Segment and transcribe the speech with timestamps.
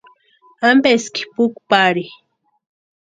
[0.69, 2.05] ¿Ampeski puki pari?